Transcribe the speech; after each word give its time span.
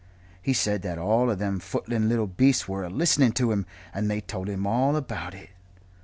He 0.41 0.51
said 0.53 0.81
that 0.81 0.97
all 0.97 1.27
them 1.35 1.59
footling 1.59 2.09
little 2.09 2.25
beasts 2.25 2.67
were 2.67 2.83
a 2.83 2.89
listening 2.89 3.33
to 3.33 3.51
'em, 3.51 3.67
and 3.93 4.09
they 4.09 4.19
told 4.19 4.49
him 4.49 4.65
all 4.65 4.95
about 4.95 5.35
it. 5.35 5.51